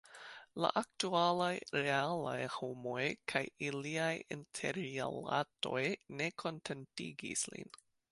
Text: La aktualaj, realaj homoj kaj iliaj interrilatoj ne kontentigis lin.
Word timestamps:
La 0.63 0.69
aktualaj, 0.79 1.49
realaj 1.75 2.37
homoj 2.53 3.03
kaj 3.33 3.41
iliaj 3.67 4.09
interrilatoj 4.37 5.83
ne 6.23 6.31
kontentigis 6.45 7.45
lin. 7.55 7.71